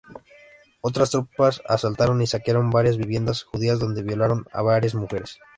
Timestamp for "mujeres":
4.95-5.37